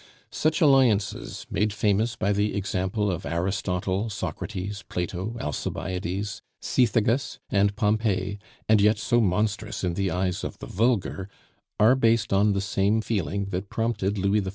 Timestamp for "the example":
2.33-3.11